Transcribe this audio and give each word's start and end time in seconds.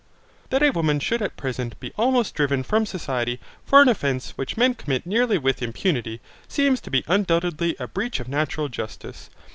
That 0.49 0.63
a 0.63 0.71
woman 0.71 0.99
should 0.99 1.21
at 1.21 1.37
present 1.37 1.79
be 1.79 1.93
almost 1.95 2.33
driven 2.33 2.63
from 2.63 2.87
society 2.87 3.39
for 3.63 3.83
an 3.83 3.87
offence 3.87 4.31
which 4.31 4.57
men 4.57 4.73
commit 4.73 5.05
nearly 5.05 5.37
with 5.37 5.61
impunity, 5.61 6.21
seems 6.47 6.81
to 6.81 6.89
be 6.89 7.03
undoubtedly 7.05 7.75
a 7.79 7.87
breach 7.87 8.19
of 8.19 8.27
natural 8.27 8.67
justice. 8.67 9.29